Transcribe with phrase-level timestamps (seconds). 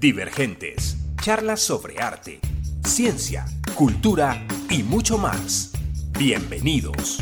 [0.00, 2.40] Divergentes, charlas sobre arte,
[2.86, 5.72] ciencia, cultura y mucho más.
[6.18, 7.18] Bienvenidos.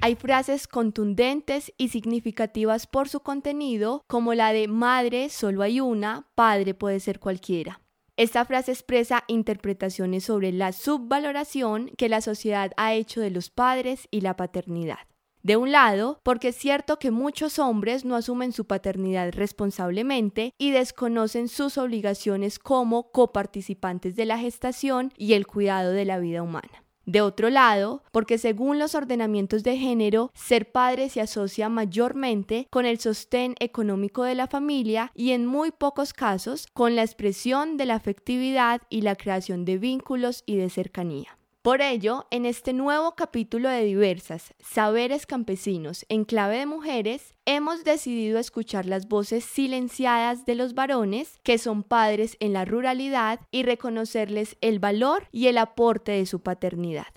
[0.00, 6.28] Hay frases contundentes y significativas por su contenido, como la de madre solo hay una,
[6.36, 7.80] padre puede ser cualquiera.
[8.18, 14.08] Esta frase expresa interpretaciones sobre la subvaloración que la sociedad ha hecho de los padres
[14.10, 14.98] y la paternidad.
[15.44, 20.72] De un lado, porque es cierto que muchos hombres no asumen su paternidad responsablemente y
[20.72, 26.87] desconocen sus obligaciones como coparticipantes de la gestación y el cuidado de la vida humana.
[27.08, 32.84] De otro lado, porque según los ordenamientos de género, ser padre se asocia mayormente con
[32.84, 37.86] el sostén económico de la familia y en muy pocos casos con la expresión de
[37.86, 41.37] la afectividad y la creación de vínculos y de cercanía.
[41.62, 47.82] Por ello, en este nuevo capítulo de diversas Saberes Campesinos en clave de mujeres, hemos
[47.82, 53.64] decidido escuchar las voces silenciadas de los varones que son padres en la ruralidad y
[53.64, 57.08] reconocerles el valor y el aporte de su paternidad.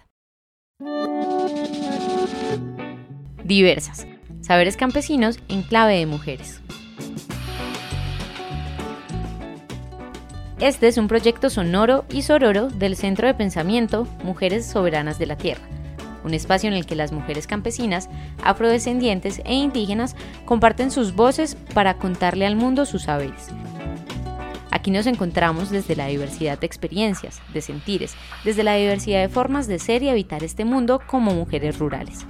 [3.44, 4.08] Diversas.
[4.42, 6.62] Saberes Campesinos en clave de mujeres.
[10.62, 15.36] Este es un proyecto sonoro y sororo del Centro de Pensamiento Mujeres Soberanas de la
[15.36, 15.64] Tierra,
[16.24, 18.10] un espacio en el que las mujeres campesinas,
[18.44, 23.48] afrodescendientes e indígenas comparten sus voces para contarle al mundo sus saberes.
[24.70, 29.66] Aquí nos encontramos desde la diversidad de experiencias, de sentires, desde la diversidad de formas
[29.66, 32.28] de ser y habitar este mundo como mujeres rurales.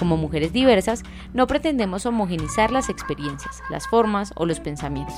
[0.00, 1.02] Como mujeres diversas,
[1.34, 5.14] no pretendemos homogenizar las experiencias, las formas o los pensamientos.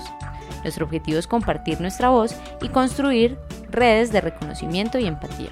[0.64, 3.38] Nuestro objetivo es compartir nuestra voz y construir
[3.70, 5.50] redes de reconocimiento y empatía.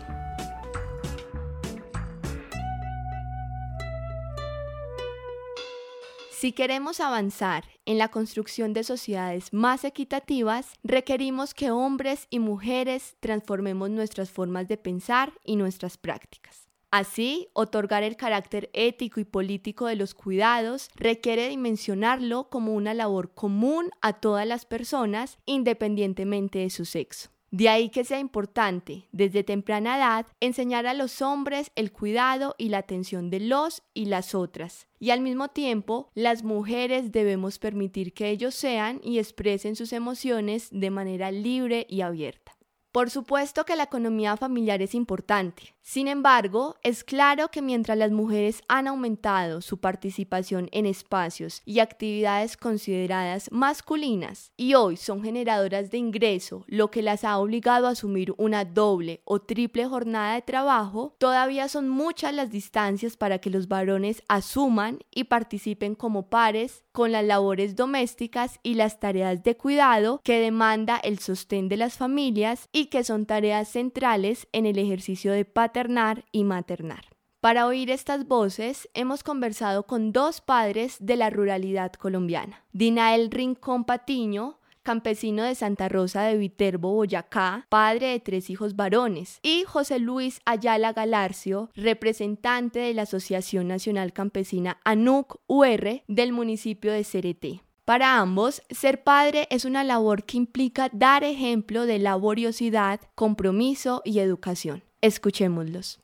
[6.33, 13.15] Si queremos avanzar en la construcción de sociedades más equitativas, requerimos que hombres y mujeres
[13.21, 16.60] transformemos nuestras formas de pensar y nuestras prácticas.
[16.91, 23.33] Así, otorgar el carácter ético y político de los cuidados requiere dimensionarlo como una labor
[23.33, 27.31] común a todas las personas, independientemente de su sexo.
[27.53, 32.69] De ahí que sea importante, desde temprana edad, enseñar a los hombres el cuidado y
[32.69, 34.87] la atención de los y las otras.
[35.01, 40.69] Y al mismo tiempo, las mujeres debemos permitir que ellos sean y expresen sus emociones
[40.71, 42.57] de manera libre y abierta.
[42.93, 45.75] Por supuesto que la economía familiar es importante.
[45.83, 51.81] Sin embargo, es claro que mientras las mujeres han aumentado su participación en espacios y
[51.81, 57.91] actividades consideradas masculinas y hoy son generadoras de ingreso, lo que las ha obligado a
[57.91, 63.51] asumir una doble o triple jornada de trabajo, todavía son muchas las distancias para que
[63.51, 69.57] los varones asuman y participen como pares con las labores domésticas y las tareas de
[69.57, 74.79] cuidado que demanda el sostén de las familias y que son tareas centrales en el
[74.79, 77.05] ejercicio de paternar y maternar.
[77.41, 82.65] Para oír estas voces hemos conversado con dos padres de la ruralidad colombiana.
[82.73, 89.39] Dinael Rincón Patiño, campesino de Santa Rosa de Viterbo, Boyacá, padre de tres hijos varones,
[89.45, 96.91] y José Luis Ayala Galarcio, representante de la Asociación Nacional Campesina ANUC UR del municipio
[96.91, 97.63] de Cereté.
[97.85, 104.19] Para ambos, ser padre es una labor que implica dar ejemplo de laboriosidad, compromiso y
[104.19, 104.83] educación.
[105.03, 106.01] Escuchémoslos.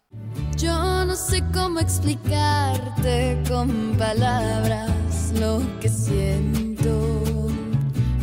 [0.56, 7.20] Yo no sé cómo explicarte con palabras lo que siento,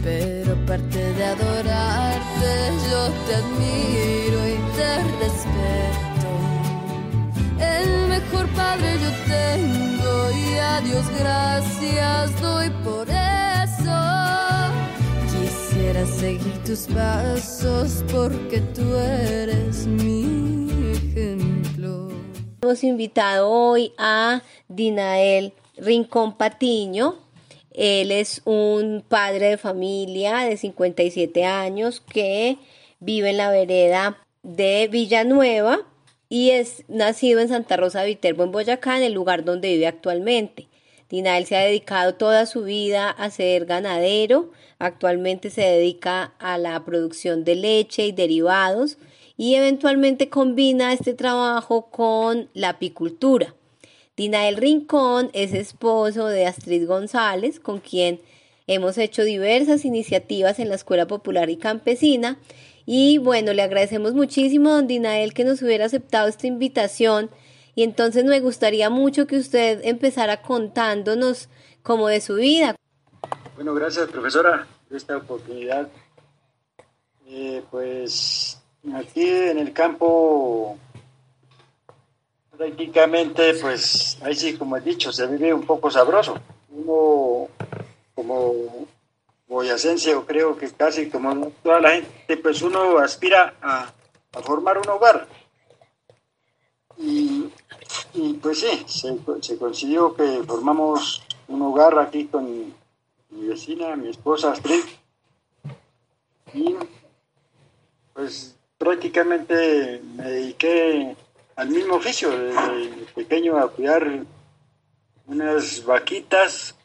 [0.03, 6.29] pero aparte de adorarte, yo te admiro y te respeto.
[7.59, 13.43] El mejor padre yo tengo y a Dios gracias doy por él
[16.23, 20.62] seguir tus pasos porque tú eres ejemplo.
[22.63, 27.15] Hemos invitado hoy a Dinael Rincón Patiño.
[27.73, 32.57] Él es un padre de familia de 57 años que
[33.01, 35.81] vive en la vereda de Villanueva
[36.29, 40.69] y es nacido en Santa Rosa Viterbo, en Boyacá, en el lugar donde vive actualmente.
[41.09, 46.85] Dinael se ha dedicado toda su vida a ser ganadero, actualmente se dedica a la
[46.85, 48.97] producción de leche y derivados
[49.37, 53.55] y eventualmente combina este trabajo con la apicultura.
[54.15, 58.21] Dinael Rincón es esposo de Astrid González, con quien
[58.67, 62.37] hemos hecho diversas iniciativas en la Escuela Popular y Campesina
[62.85, 67.29] Y bueno, le agradecemos muchísimo, don Dinael, que nos hubiera aceptado esta invitación.
[67.75, 71.49] Y entonces me gustaría mucho que usted empezara contándonos
[71.81, 72.75] como de su vida.
[73.55, 75.87] Bueno, gracias profesora por esta oportunidad.
[77.25, 78.52] Eh, pues
[78.91, 80.77] aquí en el campo
[82.57, 86.37] prácticamente, pues ahí sí, como he dicho, se vive un poco sabroso.
[86.69, 87.47] Uno
[88.15, 88.87] como
[89.47, 93.91] boyacense, creo que casi como toda la gente, pues uno aspira a,
[94.43, 95.27] formar un hogar.
[96.97, 97.49] Y,
[98.41, 102.73] pues sí, se, se, consiguió que formamos un hogar aquí con
[103.29, 104.83] mi vecina, mi esposa Astrid.
[106.53, 106.75] Y
[108.13, 108.55] pues
[108.93, 111.15] prácticamente me dediqué
[111.55, 114.07] al mismo oficio, desde pequeño a cuidar
[115.25, 116.75] unas vaquitas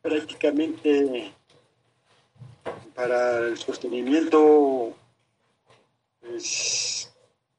[0.00, 1.32] prácticamente
[2.94, 4.94] para el sostenimiento
[6.20, 7.12] pues,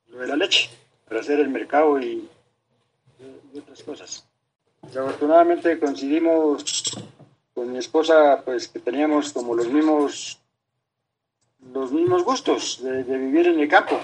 [0.08, 0.70] lo de la leche,
[1.06, 2.26] para hacer el mercado y,
[3.54, 4.26] otras cosas.
[4.82, 6.84] Desafortunadamente coincidimos
[7.54, 10.40] con mi esposa pues que teníamos como los mismos
[11.74, 14.00] los mismos gustos de, vivir en el campo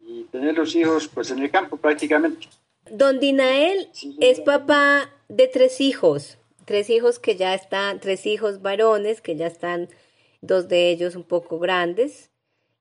[0.00, 2.48] y tener los hijos pues en el campo prácticamente.
[2.90, 9.22] Don Dinael es papá de tres hijos tres hijos que ya están, tres hijos varones
[9.22, 9.88] que ya están,
[10.42, 12.30] dos de ellos un poco grandes.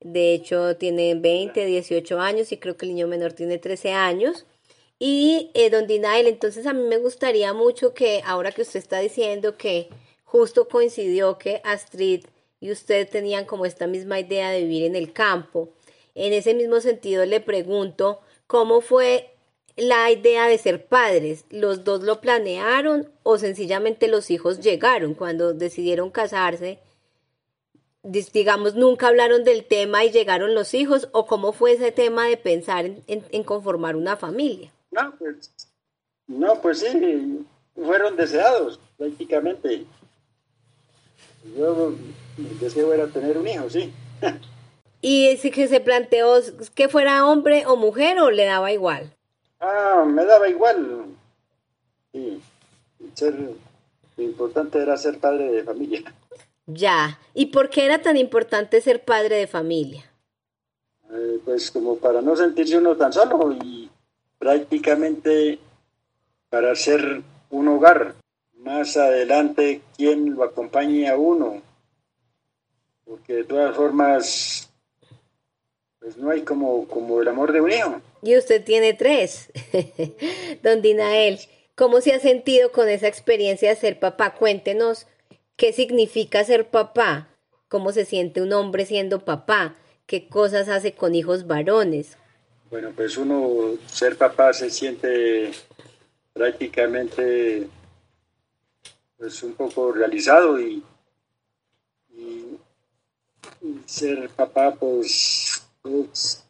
[0.01, 4.45] De hecho, tienen 20, 18 años y creo que el niño menor tiene 13 años.
[5.00, 9.00] Y eh, don Dinael, entonces a mí me gustaría mucho que ahora que usted está
[9.00, 9.89] diciendo que
[10.24, 12.25] justo coincidió que Astrid
[12.59, 15.69] y usted tenían como esta misma idea de vivir en el campo,
[16.15, 19.35] en ese mismo sentido le pregunto cómo fue
[19.75, 21.45] la idea de ser padres?
[21.49, 26.79] ¿Los dos lo planearon o sencillamente los hijos llegaron cuando decidieron casarse?
[28.03, 32.37] Digamos, nunca hablaron del tema y llegaron los hijos o cómo fue ese tema de
[32.37, 34.71] pensar en, conformar una familia?
[34.91, 35.51] No, pues,
[36.27, 39.85] no, pues sí, fueron deseados prácticamente.
[41.57, 41.94] Yo,
[42.38, 43.94] el deseo era tener un hijo, sí.
[45.01, 46.42] ¿Y ese que se planteó
[46.74, 49.13] que fuera hombre o mujer o le daba igual?
[49.59, 51.06] Ah, me daba igual.
[52.12, 52.42] Sí,
[53.13, 53.36] ser,
[54.18, 56.03] lo importante era ser padre de familia.
[56.68, 60.03] Ya, ¿y por qué era tan importante ser padre de familia?
[61.12, 63.88] Eh, pues como para no sentirse uno tan solo y
[64.39, 65.59] prácticamente
[66.50, 67.21] para ser
[67.51, 68.15] un hogar.
[68.65, 71.62] Más adelante, ¿quién lo acompañe a uno?
[73.06, 74.71] Porque de todas formas,
[76.00, 78.01] pues no hay como, como el amor de un hijo.
[78.23, 79.51] Y usted tiene tres.
[80.63, 81.39] Don Dinael,
[81.75, 84.33] ¿cómo se ha sentido con esa experiencia de ser papá?
[84.33, 85.06] Cuéntenos
[85.57, 87.29] qué significa ser papá,
[87.67, 89.75] cómo se siente un hombre siendo papá,
[90.07, 92.17] qué cosas hace con hijos varones.
[92.71, 95.51] Bueno, pues uno, ser papá se siente
[96.33, 97.67] prácticamente
[99.17, 100.83] pues un poco realizado y,
[102.09, 102.57] y
[103.85, 106.44] ser papá pues es,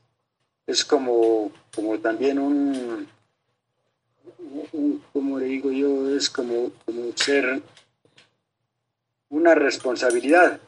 [0.65, 3.07] es como como también un,
[5.11, 7.61] como le digo yo, es como, como ser
[9.29, 10.59] una responsabilidad.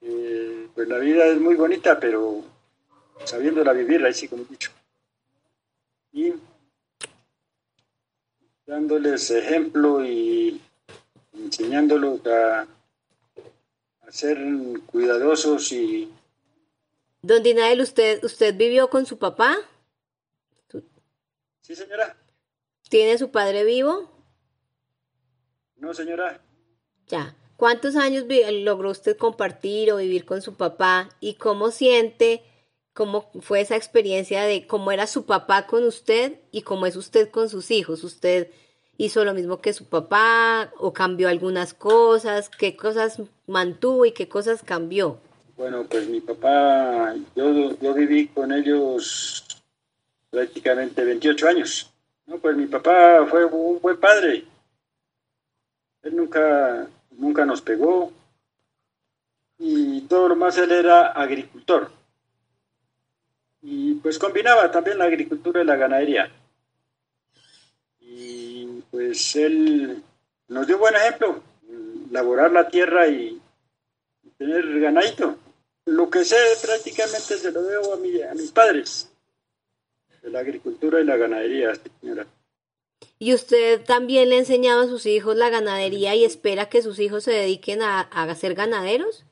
[0.00, 2.42] Eh, pues la vida es muy bonita, pero
[3.24, 4.70] sabiéndola vivir, ahí sí como he dicho.
[6.12, 6.32] Y
[8.66, 10.60] dándoles ejemplo y
[11.44, 14.38] enseñándolos a, a ser
[14.86, 16.10] cuidadosos y...
[17.22, 19.56] Don Dinael, ¿usted, ¿usted vivió con su papá?
[21.62, 22.16] Sí, señora.
[22.88, 24.08] ¿Tiene su padre vivo?
[25.76, 26.40] No, señora.
[27.08, 27.34] Ya.
[27.56, 28.24] ¿Cuántos años
[28.62, 31.08] logró usted compartir o vivir con su papá?
[31.20, 32.44] ¿Y cómo siente,
[32.92, 37.30] cómo fue esa experiencia de cómo era su papá con usted y cómo es usted
[37.30, 38.04] con sus hijos?
[38.04, 38.52] ¿Usted
[38.98, 42.48] hizo lo mismo que su papá o cambió algunas cosas?
[42.48, 45.18] ¿Qué cosas mantuvo y qué cosas cambió?
[45.56, 49.46] Bueno, pues mi papá, yo, yo viví con ellos
[50.30, 51.90] prácticamente 28 años.
[52.26, 54.44] No, pues mi papá fue un buen padre.
[56.02, 58.12] Él nunca, nunca nos pegó
[59.58, 61.90] y todo lo más él era agricultor.
[63.62, 66.30] Y pues combinaba también la agricultura y la ganadería.
[68.96, 70.02] Pues él
[70.48, 71.42] nos dio buen ejemplo,
[72.10, 73.38] laborar la tierra y
[74.38, 75.36] tener ganadito.
[75.84, 79.10] Lo que sé prácticamente se lo debo a, mi, a mis padres
[80.22, 82.26] la agricultura y la ganadería, señora.
[83.18, 86.98] ¿Y usted también le ha enseñado a sus hijos la ganadería y espera que sus
[86.98, 89.26] hijos se dediquen a, a ser ganaderos?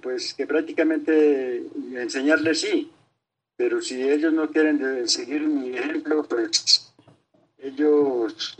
[0.00, 2.88] pues que prácticamente enseñarles sí,
[3.56, 6.88] pero si ellos no quieren seguir mi ejemplo, pues
[7.58, 8.56] ellos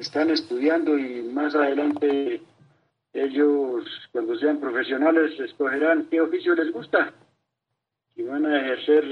[0.00, 2.40] están estudiando y más adelante
[3.12, 7.12] ellos, cuando sean profesionales, escogerán qué oficio les gusta.
[8.14, 9.04] Si van a ejercer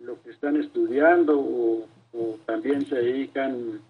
[0.00, 1.88] lo que están estudiando o,
[2.46, 3.80] también se dedican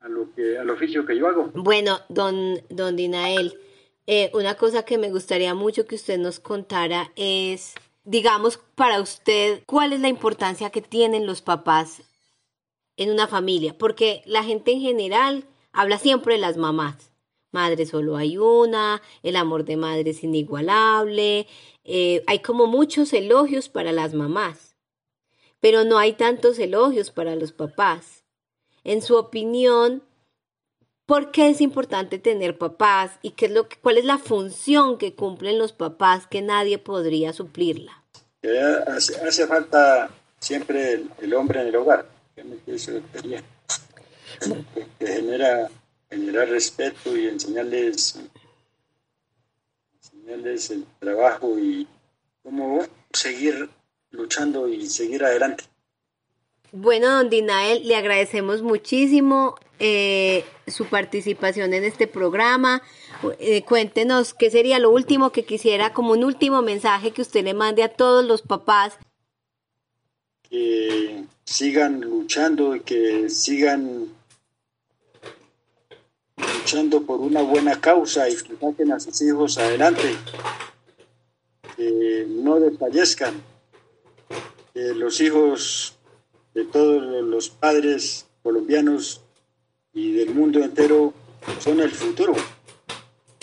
[0.00, 1.50] a lo que al oficio que yo hago.
[1.54, 3.54] Bueno, don, don Dinael,
[4.06, 9.62] eh, una cosa que me gustaría mucho que usted nos contara es, digamos, para usted,
[9.66, 12.02] ¿cuál es la importancia que tienen los papás
[12.96, 13.76] en una familia?
[13.76, 17.10] Porque la gente en general habla siempre de las mamás.
[17.52, 21.46] Madre solo hay una, el amor de madre es inigualable,
[21.84, 24.76] eh, hay como muchos elogios para las mamás,
[25.60, 28.24] pero no hay tantos elogios para los papás.
[28.82, 30.02] En su opinión,
[31.06, 34.98] ¿por qué es importante tener papás y qué es lo que, cuál es la función
[34.98, 38.02] que cumplen los papás que nadie podría suplirla?
[38.86, 42.42] Hace, falta siempre el, hombre en el hogar, que
[45.06, 45.70] genera
[46.10, 48.18] generar respeto y enseñarles,
[49.96, 51.86] enseñarles el trabajo y
[52.42, 53.68] cómo seguir
[54.10, 55.64] luchando y seguir adelante.
[56.72, 62.82] Bueno, don Dinael, le agradecemos muchísimo eh, su participación en este programa.
[63.38, 67.54] Eh, cuéntenos qué sería lo último que quisiera, como un último mensaje que usted le
[67.54, 68.98] mande a todos los papás.
[70.54, 74.06] Que sigan luchando y que sigan
[76.36, 80.14] luchando por una buena causa y que saquen a sus hijos adelante,
[81.76, 83.34] que no desfallezcan,
[84.72, 85.96] que los hijos
[86.54, 89.22] de todos los padres colombianos
[89.92, 91.14] y del mundo entero
[91.58, 92.34] son el futuro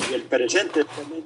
[0.10, 1.26] y el presente también.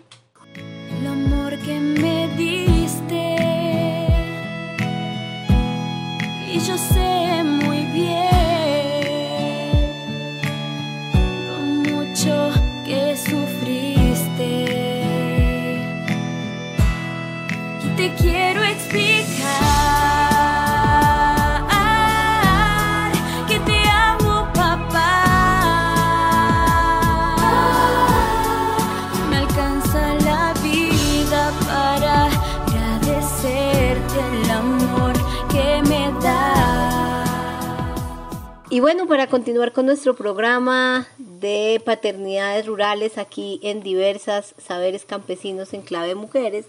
[38.76, 45.74] Y bueno, para continuar con nuestro programa de paternidades rurales aquí en diversas saberes campesinos
[45.74, 46.66] en clave mujeres.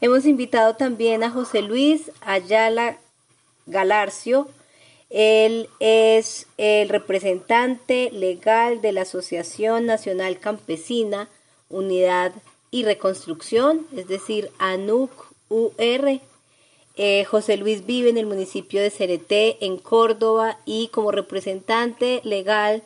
[0.00, 2.98] Hemos invitado también a José Luis Ayala
[3.66, 4.48] Galarcio.
[5.08, 11.28] Él es el representante legal de la Asociación Nacional Campesina,
[11.68, 12.32] Unidad
[12.72, 15.12] y Reconstrucción, es decir, ANUC
[15.48, 16.20] UR.
[16.96, 22.82] Eh, José Luis vive en el municipio de Cereté, en Córdoba, y como representante legal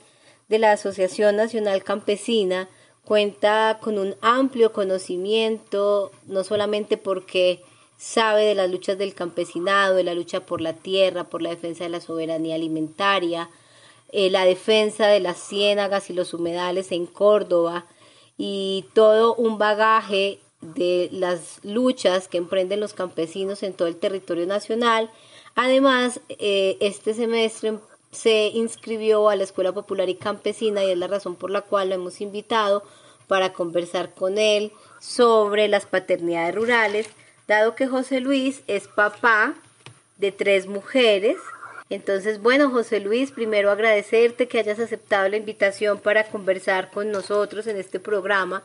[0.48, 2.68] de la Asociación Nacional Campesina
[3.04, 7.62] cuenta con un amplio conocimiento, no solamente porque
[7.98, 11.84] sabe de las luchas del campesinado, de la lucha por la tierra, por la defensa
[11.84, 13.48] de la soberanía alimentaria,
[14.10, 17.86] eh, la defensa de las ciénagas y los humedales en Córdoba
[18.36, 24.46] y todo un bagaje de las luchas que emprenden los campesinos en todo el territorio
[24.46, 25.10] nacional.
[25.54, 27.78] Además, eh, este semestre
[28.10, 31.88] se inscribió a la Escuela Popular y Campesina y es la razón por la cual
[31.88, 32.82] lo hemos invitado
[33.26, 37.08] para conversar con él sobre las paternidades rurales,
[37.46, 39.54] dado que José Luis es papá
[40.18, 41.36] de tres mujeres.
[41.88, 47.66] Entonces, bueno, José Luis, primero agradecerte que hayas aceptado la invitación para conversar con nosotros
[47.66, 48.62] en este programa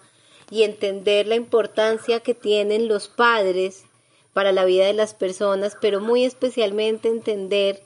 [0.49, 3.85] y entender la importancia que tienen los padres
[4.33, 7.83] para la vida de las personas, pero muy especialmente entender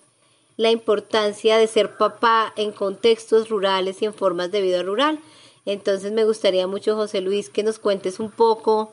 [0.57, 5.19] la importancia de ser papá en contextos rurales y en formas de vida rural.
[5.65, 8.91] Entonces me gustaría mucho, José Luis, que nos cuentes un poco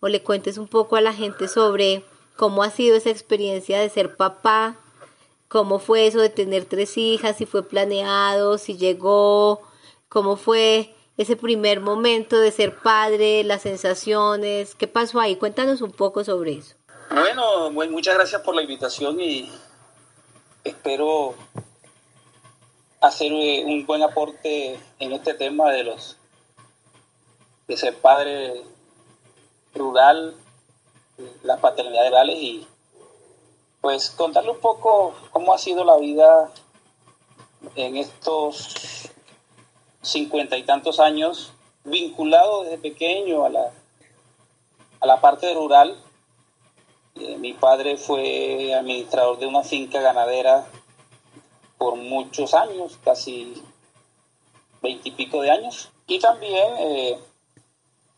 [0.00, 2.04] o le cuentes un poco a la gente sobre
[2.36, 4.76] cómo ha sido esa experiencia de ser papá,
[5.48, 9.62] cómo fue eso de tener tres hijas, si fue planeado, si llegó,
[10.08, 15.34] cómo fue ese primer momento de ser padre, las sensaciones, qué pasó ahí.
[15.36, 16.76] Cuéntanos un poco sobre eso.
[17.10, 19.50] Bueno, muchas gracias por la invitación y
[20.62, 21.34] espero
[23.00, 26.16] hacer eh, un buen aporte en este tema de los
[27.66, 28.62] de ser padre
[29.74, 30.34] rural,
[31.42, 32.66] las paternidades rurales y
[33.80, 36.50] pues contarle un poco cómo ha sido la vida
[37.74, 39.10] en estos
[40.08, 41.52] cincuenta y tantos años
[41.84, 43.72] vinculado desde pequeño a la,
[45.00, 45.96] a la parte rural.
[47.14, 50.66] Eh, mi padre fue administrador de una finca ganadera
[51.76, 53.62] por muchos años, casi
[54.82, 55.90] veintipico de años.
[56.06, 57.18] Y también eh,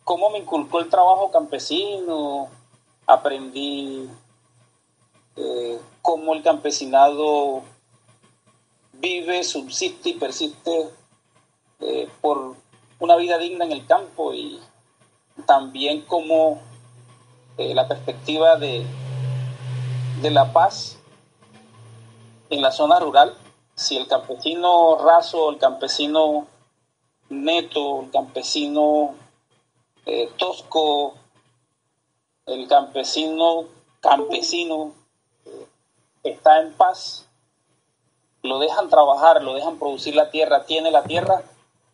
[0.04, 2.49] cómo me inculcó el trabajo campesino,
[3.06, 4.09] aprendí
[5.37, 7.62] eh, cómo el campesinado
[8.92, 10.90] vive, subsiste y persiste
[11.80, 12.56] eh, por
[12.99, 14.60] una vida digna en el campo y
[15.46, 16.60] también como
[17.56, 18.84] eh, la perspectiva de,
[20.20, 20.99] de la paz
[22.50, 23.34] en la zona rural.
[23.75, 26.46] Si el campesino raso, el campesino
[27.30, 29.14] neto, el campesino
[30.04, 31.14] eh, tosco,
[32.46, 33.66] el campesino
[34.00, 34.92] campesino
[36.22, 37.26] está en paz,
[38.42, 41.42] lo dejan trabajar, lo dejan producir la tierra, tiene la tierra,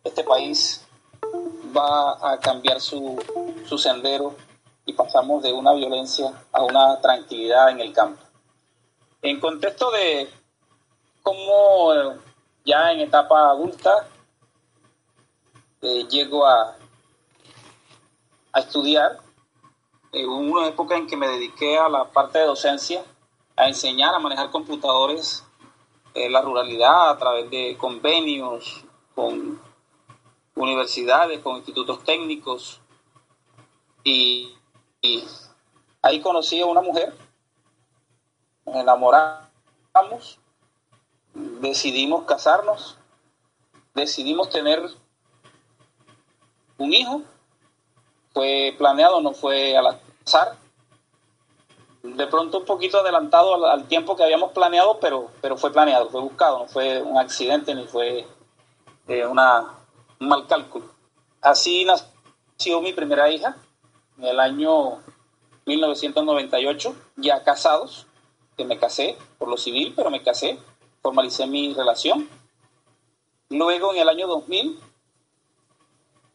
[0.07, 0.85] este país
[1.75, 3.21] va a cambiar su,
[3.67, 4.35] su sendero
[4.85, 8.21] y pasamos de una violencia a una tranquilidad en el campo.
[9.21, 10.29] En contexto de
[11.21, 12.17] cómo eh,
[12.65, 14.07] ya en etapa adulta
[15.81, 16.75] eh, llego a,
[18.53, 19.19] a estudiar,
[20.13, 23.03] eh, una época en que me dediqué a la parte de docencia,
[23.55, 25.43] a enseñar a manejar computadores
[26.13, 29.66] en la ruralidad a través de convenios con
[30.57, 32.81] universidades, con institutos técnicos.
[34.03, 34.53] Y,
[36.01, 37.13] ahí conocí a una mujer,
[38.65, 40.39] nos enamoramos,
[41.33, 42.97] decidimos casarnos,
[43.93, 44.81] decidimos tener
[46.77, 47.21] un hijo,
[48.33, 50.57] fue planeado, no fue al azar,
[52.03, 56.21] de pronto un poquito adelantado al, tiempo que habíamos planeado, pero, pero fue planeado, fue
[56.21, 58.25] buscado, no fue un accidente ni fue
[59.07, 59.77] eh, una,
[60.19, 60.85] mal cálculo.
[61.41, 63.57] Así nació mi primera hija
[64.17, 64.99] en el año
[65.65, 68.07] 1998, ya casados,
[68.55, 70.57] que me casé por lo civil, pero me casé,
[71.01, 72.27] formalicé mi relación.
[73.49, 74.79] Luego en el año 2000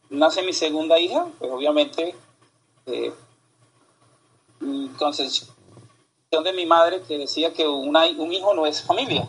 [0.09, 2.15] nace mi segunda hija, pues obviamente
[2.85, 3.13] eh,
[4.97, 5.53] concepción
[6.43, 9.27] de mi madre que decía que un hijo no es familia.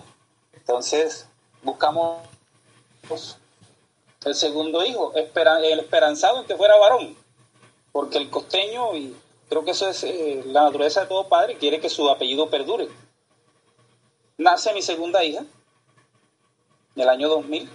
[0.52, 1.28] Entonces
[1.62, 2.18] buscamos
[4.24, 7.16] el segundo hijo, el esperanzado en que fuera varón,
[7.92, 9.14] porque el costeño, y
[9.48, 12.88] creo que eso es eh, la naturaleza de todo padre, quiere que su apellido perdure.
[14.38, 15.44] Nace mi segunda hija,
[16.96, 17.68] en el año 2000,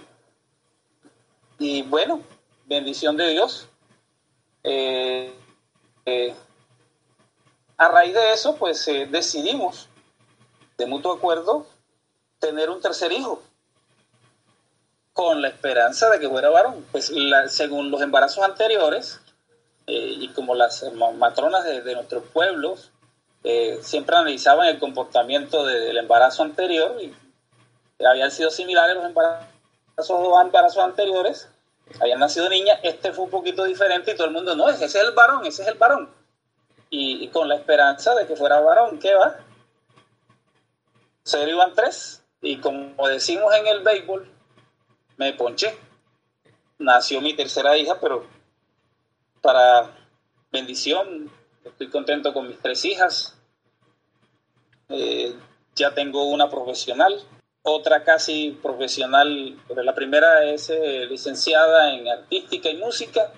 [1.59, 2.21] y bueno,
[2.65, 3.67] bendición de Dios.
[4.63, 5.33] Eh,
[6.05, 6.35] eh,
[7.77, 9.87] a raíz de eso, pues decidimos,
[10.77, 11.65] de mutuo acuerdo,
[12.39, 13.41] tener un tercer hijo
[15.19, 16.85] con la esperanza de que fuera varón.
[16.93, 17.11] Pues
[17.47, 19.19] según los embarazos anteriores,
[19.85, 20.85] eh, y como las
[21.17, 22.91] matronas de, nuestros pueblos
[23.43, 27.13] eh, siempre analizaban el comportamiento del embarazo anterior, y
[28.05, 31.49] habían sido similares los embarazos, embarazos anteriores,
[31.99, 34.95] habían nacido niñas, este fue un poquito diferente y todo el mundo, no, ese es
[34.95, 36.09] el varón, ese es el varón.
[36.91, 39.35] Y, con la esperanza de que fuera varón, ¿qué va?
[41.23, 44.38] Se iban tres, y como decimos en el béisbol,
[45.19, 45.77] me ponché.
[46.79, 48.25] Nació mi tercera hija, pero
[49.41, 49.91] para
[50.49, 51.29] bendición,
[51.63, 53.37] estoy contento con mis tres hijas.
[54.87, 55.35] Eh,
[55.75, 57.21] ya tengo una profesional,
[57.63, 63.33] otra casi profesional, pero la primera es eh, licenciada en artística y música,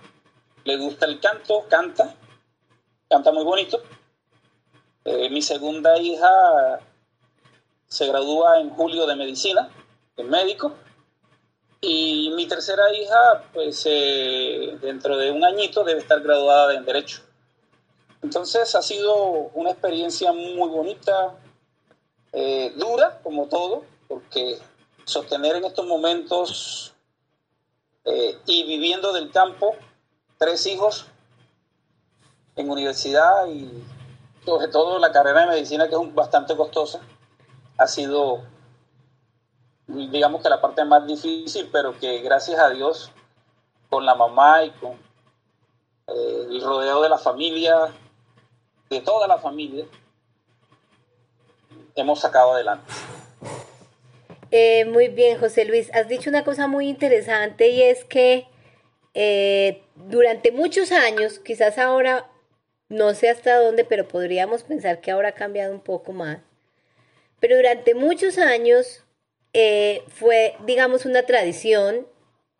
[0.64, 2.16] le gusta el canto, canta,
[3.10, 3.82] canta muy bonito.
[5.04, 6.30] Eh, mi segunda hija
[7.88, 9.68] se gradúa en julio de medicina,
[10.16, 10.76] en médico.
[11.84, 17.24] Y mi tercera hija, pues eh, dentro de un añito debe estar graduada en Derecho.
[18.22, 19.16] Entonces ha sido
[19.56, 21.36] una experiencia muy bonita,
[22.34, 24.60] eh, dura como todo, porque
[25.06, 26.94] sostener en estos momentos
[28.06, 29.76] eh, y viviendo del campo
[30.38, 31.08] tres hijos
[32.58, 33.84] en universidad y
[34.46, 37.02] sobre todo la carrera de medicina que es bastante costosa,
[37.78, 38.44] ha sido
[39.94, 43.12] digamos que la parte más difícil, pero que gracias a Dios,
[43.90, 44.94] con la mamá y con
[46.08, 47.92] eh, el rodeo de la familia,
[48.90, 49.86] de toda la familia,
[51.96, 52.92] hemos sacado adelante.
[54.52, 55.90] Eh, muy bien, José Luis.
[55.94, 58.48] Has dicho una cosa muy interesante y es que
[59.14, 62.30] eh, durante muchos años, quizás ahora,
[62.90, 66.40] no sé hasta dónde, pero podríamos pensar que ahora ha cambiado un poco más,
[67.40, 69.06] pero durante muchos años
[69.54, 72.08] eh, fue, digamos, una tradición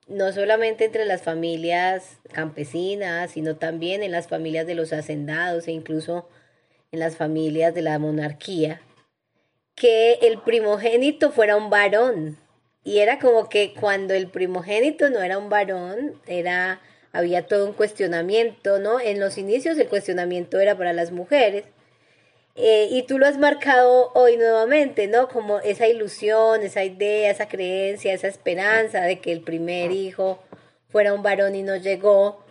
[0.08, 5.72] no solamente entre las familias campesinas, sino también en las familias de los hacendados e
[5.72, 6.28] incluso
[6.92, 8.82] en las familias de la monarquía,
[9.76, 12.38] que el primogénito fuera un varón.
[12.84, 16.82] Y era como que cuando el primogénito no era un varón, era
[17.14, 19.00] había todo un cuestionamiento, ¿no?
[19.00, 21.66] En los inicios el cuestionamiento era para las mujeres.
[22.56, 25.30] Eh, y tú lo has marcado hoy nuevamente, ¿no?
[25.30, 30.40] Como esa ilusión, esa idea, esa creencia, esa esperanza de que el primer hijo
[30.90, 32.44] fuera un varón y no llegó.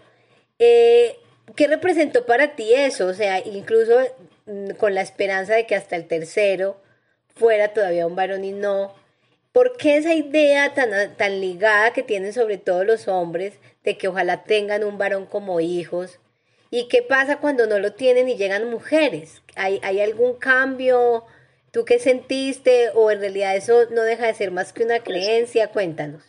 [0.58, 1.16] Eh,
[1.56, 3.06] ¿Qué representó para ti eso?
[3.06, 3.98] O sea, incluso
[4.46, 6.80] mm, con la esperanza de que hasta el tercero
[7.34, 8.94] fuera todavía un varón y no.
[9.52, 14.08] ¿Por qué esa idea tan, tan ligada que tienen sobre todo los hombres de que
[14.08, 16.20] ojalá tengan un varón como hijos?
[16.70, 19.42] ¿Y qué pasa cuando no lo tienen y llegan mujeres?
[19.56, 21.24] ¿Hay, hay algún cambio?
[21.72, 22.90] ¿Tú qué sentiste?
[22.94, 25.72] ¿O en realidad eso no deja de ser más que una creencia?
[25.72, 26.22] Cuéntanos.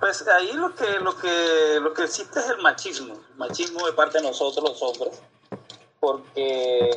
[0.00, 4.18] Pues ahí lo que, lo que, lo que existe es el machismo, machismo de parte
[4.18, 5.22] de nosotros los hombres,
[6.00, 6.90] porque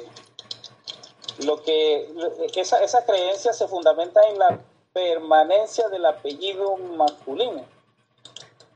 [1.45, 2.09] lo que
[2.55, 4.59] esa, esa creencia se fundamenta en la
[4.91, 7.67] permanencia del apellido masculino.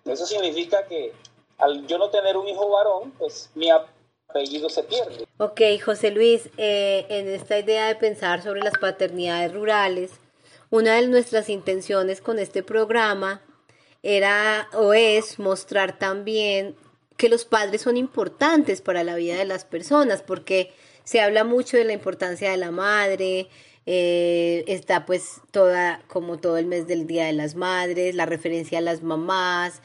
[0.05, 1.11] Eso significa que
[1.59, 5.27] al yo no tener un hijo varón, pues mi apellido se pierde.
[5.37, 10.11] Ok, José Luis, eh, en esta idea de pensar sobre las paternidades rurales,
[10.69, 13.41] una de nuestras intenciones con este programa
[14.03, 16.75] era o es mostrar también
[17.17, 20.71] que los padres son importantes para la vida de las personas, porque
[21.03, 23.49] se habla mucho de la importancia de la madre,
[23.85, 28.77] eh, está pues toda, como todo el mes del Día de las Madres, la referencia
[28.77, 29.81] a las mamás,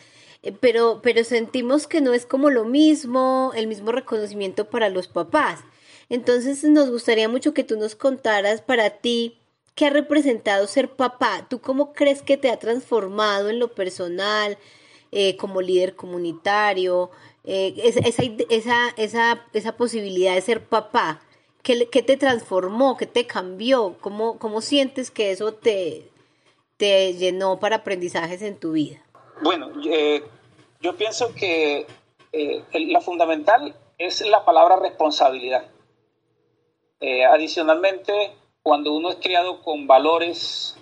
[0.52, 5.60] pero, pero sentimos que no es como lo mismo, el mismo reconocimiento para los papás.
[6.08, 9.38] Entonces nos gustaría mucho que tú nos contaras para ti
[9.74, 11.46] qué ha representado ser papá.
[11.48, 14.58] ¿Tú cómo crees que te ha transformado en lo personal,
[15.12, 17.10] eh, como líder comunitario?
[17.44, 21.20] Eh, esa, esa, esa, esa, posibilidad de ser papá,
[21.62, 22.96] ¿qué, qué te transformó?
[22.96, 23.96] ¿Qué te cambió?
[24.00, 26.08] ¿Cómo, cómo sientes que eso te,
[26.76, 29.03] te llenó para aprendizajes en tu vida?
[29.42, 30.24] Bueno, eh,
[30.80, 31.86] yo pienso que
[32.32, 35.64] eh, la fundamental es la palabra responsabilidad.
[37.30, 40.76] adicionalmente, cuando uno es criado con valores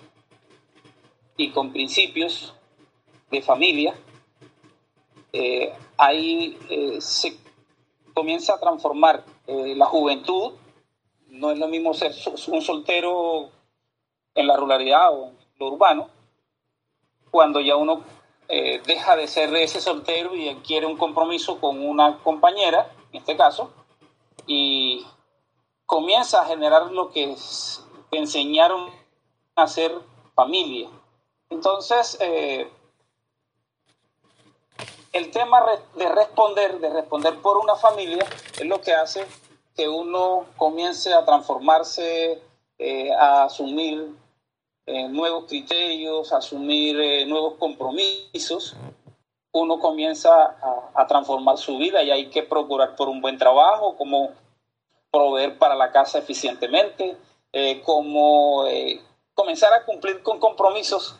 [1.35, 2.53] y con principios
[3.29, 3.93] de familia,
[5.33, 7.35] eh, ahí eh, se
[8.13, 10.53] comienza a transformar eh, la juventud.
[11.27, 12.11] No es lo mismo ser
[12.47, 13.49] un soltero
[14.35, 16.09] en la ruralidad o en lo urbano,
[17.31, 18.03] cuando ya uno
[18.47, 23.71] deja de ser ese soltero y adquiere un compromiso con una compañera, en este caso,
[24.45, 25.05] y
[25.85, 27.35] comienza a generar lo que
[28.09, 28.89] te enseñaron
[29.55, 29.93] a ser
[30.35, 30.89] familia.
[31.49, 32.17] Entonces,
[35.13, 35.63] el tema
[35.95, 38.25] de responder, de responder por una familia,
[38.59, 39.25] es lo que hace
[39.75, 42.41] que uno comience a transformarse,
[42.77, 44.15] eh, a asumir
[44.85, 48.75] eh, nuevos criterios, a asumir eh, nuevos compromisos.
[49.51, 50.57] Uno comienza
[50.95, 54.31] a, transformar su vida y hay que procurar por un buen trabajo, como
[55.11, 57.15] proveer para la casa eficientemente,
[57.83, 58.65] como
[59.35, 61.19] comenzar a cumplir con compromisos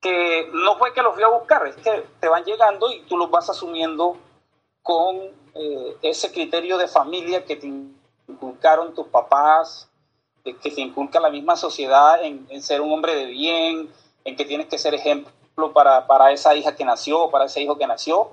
[0.00, 3.16] que no fue que los fui a buscar, es que te van llegando y tú
[3.16, 4.16] los vas asumiendo
[4.82, 5.16] con
[5.54, 7.66] eh, ese criterio de familia que te
[8.26, 9.89] inculcaron tus papás,
[10.44, 13.88] que te inculca la misma sociedad en, ser un hombre de bien,
[14.24, 17.78] en que tienes que ser ejemplo para, para esa hija que nació, para ese hijo
[17.78, 18.30] que nació.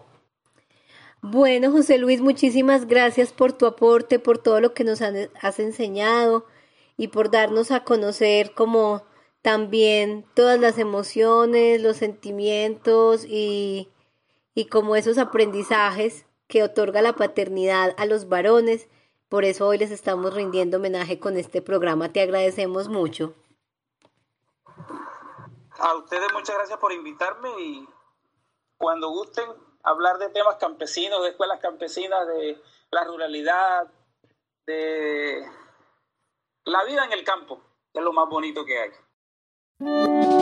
[1.22, 6.46] Bueno, José Luis, muchísimas gracias por tu aporte, por todo lo que nos has enseñado
[6.96, 9.04] y por darnos a conocer como
[9.42, 13.90] también todas las emociones, los sentimientos y,
[14.54, 18.88] y como esos aprendizajes que otorga la paternidad a los varones.
[19.30, 22.14] Por eso hoy les estamos rindiendo homenaje con este programa.
[22.14, 23.34] Te agradecemos mucho.
[25.80, 27.88] A ustedes muchas gracias por invitarme y
[28.78, 29.46] cuando gusten
[29.84, 32.62] hablar de temas campesinos, de escuelas campesinas, de
[32.92, 33.92] la ruralidad,
[34.66, 35.46] de
[36.64, 37.62] la vida en el campo,
[37.94, 40.37] es lo más bonito que hay.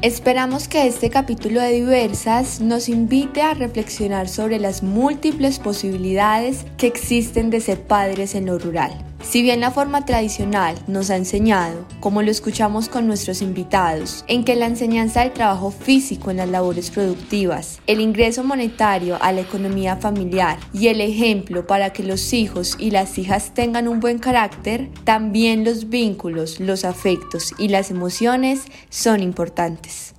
[0.00, 6.86] Esperamos que este capítulo de Diversas nos invite a reflexionar sobre las múltiples posibilidades que
[6.86, 9.07] existen de ser padres en lo rural.
[9.22, 14.44] Si bien la forma tradicional nos ha enseñado, como lo escuchamos con nuestros invitados, en
[14.44, 19.40] que la enseñanza del trabajo físico en las labores productivas, el ingreso monetario a la
[19.40, 24.18] economía familiar y el ejemplo para que los hijos y las hijas tengan un buen
[24.18, 30.14] carácter, también los vínculos, los afectos y las emociones son importantes.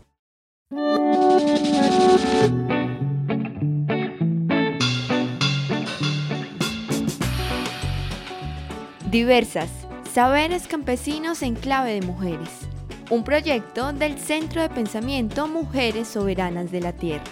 [9.10, 9.72] Diversas,
[10.14, 12.52] saberes campesinos en clave de mujeres.
[13.10, 17.24] Un proyecto del Centro de Pensamiento Mujeres Soberanas de la Tierra.